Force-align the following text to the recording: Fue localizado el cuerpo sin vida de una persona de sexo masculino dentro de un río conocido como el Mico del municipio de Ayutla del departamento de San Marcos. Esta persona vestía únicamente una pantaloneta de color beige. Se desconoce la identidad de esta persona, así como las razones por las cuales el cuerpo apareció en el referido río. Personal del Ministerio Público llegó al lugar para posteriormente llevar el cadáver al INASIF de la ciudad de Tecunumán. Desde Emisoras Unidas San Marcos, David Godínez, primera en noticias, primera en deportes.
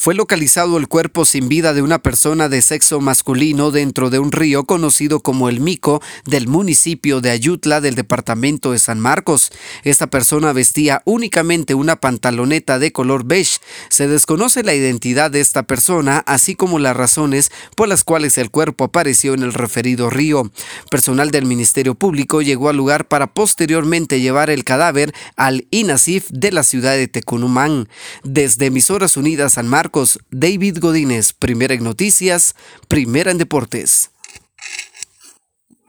Fue 0.00 0.14
localizado 0.14 0.78
el 0.78 0.88
cuerpo 0.88 1.26
sin 1.26 1.50
vida 1.50 1.74
de 1.74 1.82
una 1.82 1.98
persona 1.98 2.48
de 2.48 2.62
sexo 2.62 3.02
masculino 3.02 3.70
dentro 3.70 4.08
de 4.08 4.18
un 4.18 4.32
río 4.32 4.64
conocido 4.64 5.20
como 5.20 5.50
el 5.50 5.60
Mico 5.60 6.00
del 6.24 6.48
municipio 6.48 7.20
de 7.20 7.30
Ayutla 7.30 7.82
del 7.82 7.96
departamento 7.96 8.72
de 8.72 8.78
San 8.78 8.98
Marcos. 8.98 9.52
Esta 9.84 10.06
persona 10.06 10.54
vestía 10.54 11.02
únicamente 11.04 11.74
una 11.74 11.96
pantaloneta 11.96 12.78
de 12.78 12.92
color 12.92 13.26
beige. 13.26 13.58
Se 13.88 14.08
desconoce 14.08 14.62
la 14.62 14.74
identidad 14.74 15.30
de 15.30 15.40
esta 15.40 15.62
persona, 15.64 16.22
así 16.26 16.54
como 16.54 16.78
las 16.78 16.96
razones 16.96 17.50
por 17.76 17.88
las 17.88 18.04
cuales 18.04 18.38
el 18.38 18.50
cuerpo 18.50 18.84
apareció 18.84 19.34
en 19.34 19.42
el 19.42 19.52
referido 19.52 20.10
río. 20.10 20.50
Personal 20.90 21.30
del 21.30 21.46
Ministerio 21.46 21.94
Público 21.94 22.42
llegó 22.42 22.68
al 22.68 22.76
lugar 22.76 23.08
para 23.08 23.28
posteriormente 23.28 24.20
llevar 24.20 24.50
el 24.50 24.64
cadáver 24.64 25.14
al 25.36 25.66
INASIF 25.70 26.28
de 26.30 26.52
la 26.52 26.62
ciudad 26.62 26.96
de 26.96 27.08
Tecunumán. 27.08 27.88
Desde 28.22 28.66
Emisoras 28.66 29.16
Unidas 29.16 29.54
San 29.54 29.68
Marcos, 29.68 30.18
David 30.30 30.78
Godínez, 30.80 31.32
primera 31.32 31.74
en 31.74 31.84
noticias, 31.84 32.54
primera 32.88 33.30
en 33.30 33.38
deportes. 33.38 34.10